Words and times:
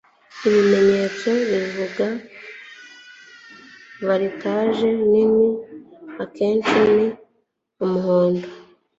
Ibimenyetso 0.47 1.29
bivuga 1.49 2.07
voltage 4.05 4.87
nini 5.09 5.49
akenshi 6.23 6.77
ni 6.95 7.05
umuhondo 7.83 8.47